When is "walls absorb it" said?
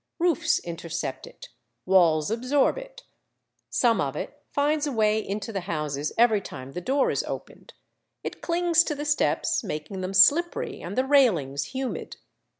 1.85-3.03